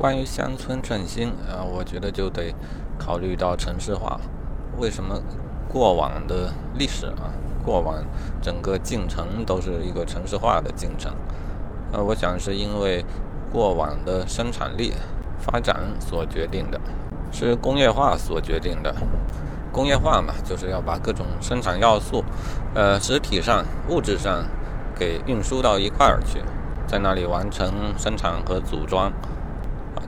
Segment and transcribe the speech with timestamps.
[0.00, 2.54] 关于乡村振兴啊，我觉得就得
[2.98, 4.18] 考虑到城市化。
[4.78, 5.20] 为什么
[5.68, 7.28] 过往的历史啊，
[7.62, 8.02] 过往
[8.40, 11.12] 整个进程都是一个城市化的进程？
[11.92, 13.04] 呃，我想是因为
[13.52, 14.94] 过往的生产力
[15.38, 16.80] 发展所决定的，
[17.30, 18.94] 是工业化所决定的。
[19.70, 22.24] 工业化嘛，就是要把各种生产要素，
[22.74, 24.46] 呃，实体上、物质上
[24.98, 26.42] 给运输到一块儿去，
[26.86, 29.12] 在那里完成生产和组装。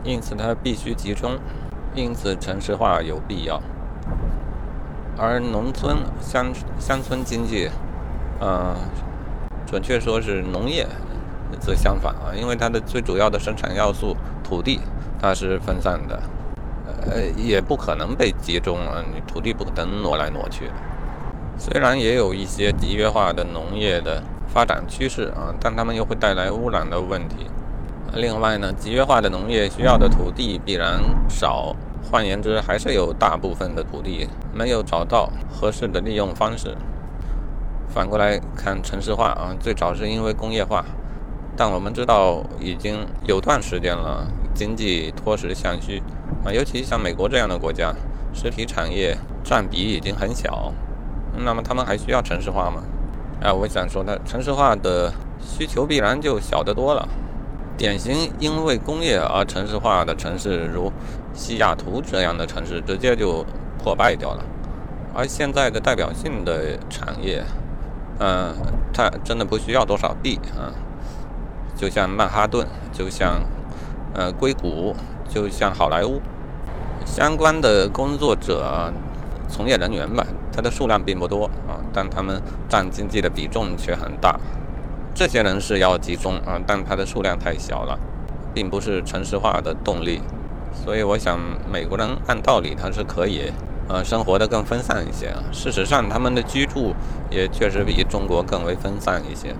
[0.04, 1.38] 因此，它必须集中，
[1.94, 3.60] 因此城市化有必要。
[5.16, 7.70] 而农村乡乡村经济，
[8.40, 8.74] 呃，
[9.66, 10.86] 准确说是农业，
[11.60, 14.80] 则相反啊，因为它的最主要的生产要素土地，
[15.20, 16.22] 它是分散的，
[17.06, 20.70] 呃，也不可能被集中啊，你土地不可能挪来挪去。
[21.58, 27.46] 虽然也有一些集约化的农业的发展趋势啊，但它们又会带来污染的问题。
[28.14, 31.74] 另外呢，集约化的农业需要的土地必然少，
[32.10, 36.76] 换言之，还是有大部分的土地没有找到合适的利用方式。
[37.88, 40.84] 反过来看城市化啊，最早是因为工业化，
[41.56, 46.02] 但我们知道已经有段时间了，经济脱实向虚
[46.44, 47.94] 啊，尤其像美国这样的国家，
[48.34, 50.70] 实体产业占比已经很小，
[51.42, 52.82] 那么他们还需要城市化吗？
[53.42, 55.10] 啊，我想说，它城市化的
[55.40, 57.08] 需求必然就小得多了。
[57.82, 60.92] 典型因为工业而城市化的城市，如
[61.34, 63.44] 西雅图这样的城市，直接就
[63.82, 64.44] 破败掉了。
[65.12, 67.42] 而现在的代表性的产业，
[68.20, 68.54] 嗯，
[68.94, 70.70] 它真的不需要多少地啊，
[71.74, 73.42] 就像曼哈顿，就像
[74.14, 74.94] 呃硅谷，
[75.28, 76.20] 就像好莱坞，
[77.04, 78.92] 相关的工作者、
[79.48, 84.38] 从业人员吧，它的数量并不多啊，但他们占经济的比重却很大。
[85.22, 87.96] 这些人是要集中啊，但它的数量太小了，
[88.52, 90.20] 并不是城市化的动力。
[90.74, 91.38] 所以我想，
[91.72, 93.52] 美国人按道理他是可以，
[93.88, 95.40] 呃，生活的更分散一些啊。
[95.52, 96.92] 事实上，他们的居住
[97.30, 99.54] 也确实比中国更为分散一些。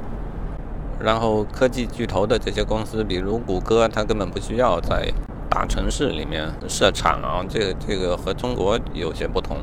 [0.99, 5.13] 然后，科技巨头的这些公司，比如谷歌，它根本不需要在
[5.49, 7.47] 大城市里面设厂啊。
[7.49, 9.59] 这个这个和中国有些不同。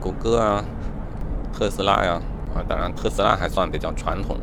[0.00, 0.64] 谷歌啊，
[1.52, 2.22] 特斯拉呀，
[2.54, 4.36] 啊，当然特斯拉还算比较传统。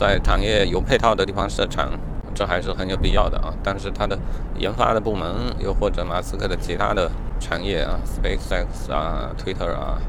[0.00, 1.90] 在产业有配套的地方设厂，
[2.34, 3.52] 这还是很有必要的啊。
[3.62, 4.18] 但是它的
[4.56, 10.00] 研发的部门，又或者马斯克的其他的产业啊，SpaceX 啊，Twitter 啊，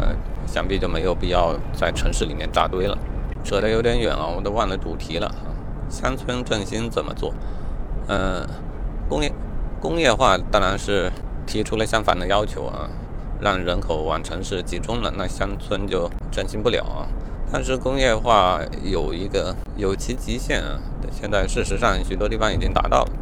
[0.00, 0.08] 呃，
[0.44, 2.98] 想必就没有必要在城市里面扎堆了。
[3.44, 5.32] 扯得有点远啊，我都忘了主题了。
[5.88, 7.32] 乡村振兴怎么做？
[8.08, 8.44] 嗯，
[9.08, 9.32] 工业
[9.80, 11.12] 工业化当然是
[11.46, 12.90] 提出了相反的要求啊，
[13.40, 17.06] 让人口往城市集中了，那乡村就振兴不了啊。
[17.50, 20.78] 但是工业化有一个有其极限啊，
[21.10, 23.12] 现在事实上许多地方已经达到了，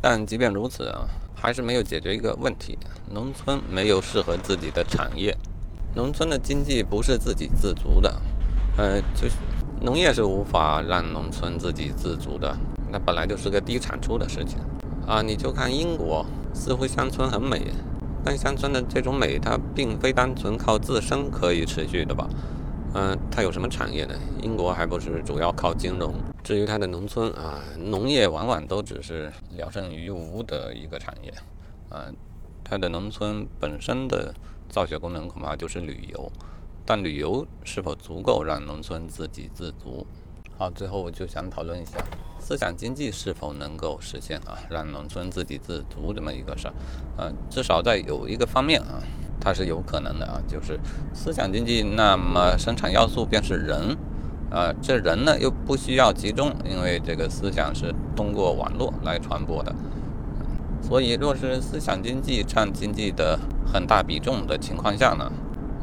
[0.00, 2.78] 但即便如此啊，还是没有解决一个问题：
[3.12, 5.36] 农村没有适合自己的产业，
[5.94, 8.22] 农村的经济不是自给自足的，
[8.76, 9.34] 呃，就是
[9.80, 12.56] 农业是无法让农村自给自足的，
[12.92, 14.58] 那本来就是个低产出的事情
[15.06, 15.22] 啊。
[15.22, 16.24] 你就看英国，
[16.54, 17.72] 似乎乡村很美，
[18.24, 22.28] 但乡村的这种美，它并非单纯靠自身可以持续的吧？
[22.92, 24.14] 嗯，它有什么产业呢？
[24.42, 26.12] 英国还不是主要靠金融。
[26.42, 31.32] 至于它的农村啊，农业往往都只是聊胜于无的一个产业。
[31.88, 32.06] 啊，
[32.64, 34.34] 它的农村本身的
[34.68, 36.30] 造血功能恐怕就是旅游，
[36.84, 40.04] 但旅游是否足够让农村自给自足？
[40.58, 41.96] 好，最后我就想讨论一下
[42.40, 46.74] 思想经济是否能够实现啊，让农村自给自足这么一个事儿。
[47.18, 49.00] 嗯，至少在有一个方面啊。
[49.40, 50.78] 它是有可能的啊，就是
[51.14, 53.96] 思想经济，那么生产要素便是人，
[54.50, 59.74] 啊，这人呢又不需要集中，因为这个思想是通过网络来传播的，
[60.82, 63.38] 所以若是思想经济占经济的
[63.72, 65.32] 很大比重的情况下呢，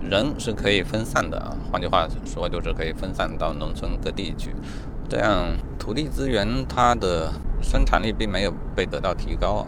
[0.02, 4.54] 人是可以分散的啊，换句话说就是可以分散到农村各地去，
[5.10, 5.48] 这样
[5.80, 9.66] 土地资源它的生产力并没有被得到提高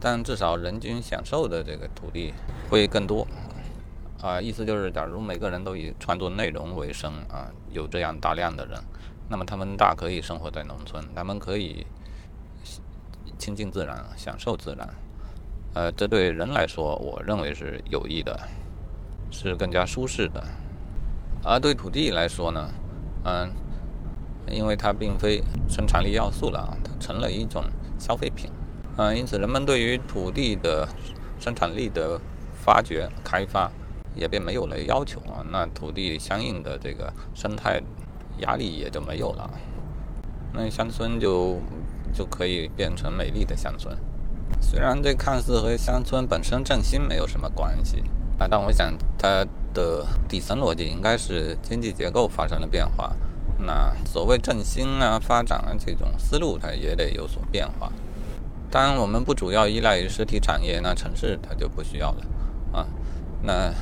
[0.00, 2.32] 但至少人均享受的这个土地
[2.70, 3.26] 会更多，
[4.22, 8.80] 啊，意思就是，假如每个人都以创作内容为生啊，有这样大量的人，
[9.28, 11.86] 那么他们大可以生活在农村，他们可以
[13.38, 14.88] 亲近自然，享受自然，
[15.74, 18.38] 呃，这对人来说，我认为是有益的，
[19.30, 20.44] 是更加舒适的。
[21.44, 22.70] 而对土地来说呢，
[23.24, 23.50] 嗯，
[24.50, 27.64] 因为它并非生产力要素了，它成了一种
[27.98, 28.50] 消费品。
[28.98, 30.88] 嗯，因此人们对于土地的
[31.38, 32.20] 生产力的
[32.52, 33.70] 发掘、开发
[34.16, 35.38] 也便没有了要求啊。
[35.52, 37.80] 那土地相应的这个生态
[38.38, 39.48] 压力也就没有了，
[40.52, 41.60] 那乡村就
[42.12, 43.96] 就可以变成美丽的乡村。
[44.60, 48.02] 虽然这看似和乡村本身振兴没有什么关系
[48.36, 53.14] 啊，但我想它的底层逻辑应该是经济结构发生了变化。
[53.60, 57.92] 那所谓振兴啊、发展啊这种思路，它也得有所变化。
[58.70, 62.26] 当然，我们不主要依赖于实体产业，那城市它就不需要了
[62.72, 62.86] 啊。
[63.42, 63.72] 那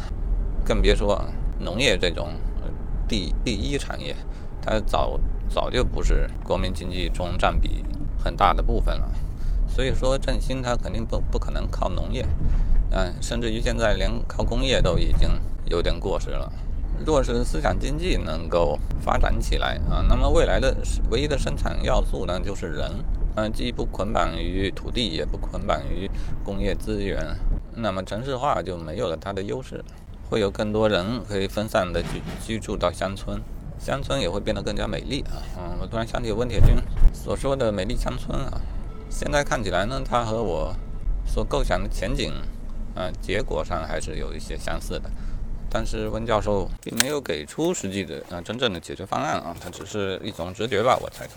[0.65, 1.25] 更别说
[1.59, 2.29] 农业这种
[3.09, 4.15] 第第一产业，
[4.63, 5.19] 它早
[5.49, 7.85] 早就不是国民经济中占比
[8.23, 9.11] 很大的部分了。
[9.69, 12.25] 所以说振兴它肯定不不可能靠农业，
[12.91, 15.29] 嗯，甚至于现在连靠工业都已经
[15.65, 16.53] 有点过时了。
[17.05, 20.75] 若是思想经济能够发展起来啊，那么未来的
[21.11, 22.91] 唯一的生产要素呢就是人，
[23.37, 26.11] 嗯，既不捆绑于土地，也不捆绑于
[26.43, 27.37] 工业资源，
[27.75, 29.85] 那么城市化就没有了它的优势，
[30.31, 33.39] 会有更多人可以分散的居居住到乡村，
[33.79, 35.37] 乡村也会变得更加美丽啊。
[35.59, 36.77] 嗯，我突然想起温铁军
[37.13, 38.59] 所说的美丽乡村啊。
[39.11, 40.75] 现在看起来呢，它和我
[41.27, 42.33] 所构想的前景，
[42.95, 45.11] 啊，结果上还是有一些相似的。
[45.69, 51.35] 但是温教授并没有给出实际的啊真正的解决方案啊，它只是一种直觉吧，我猜测。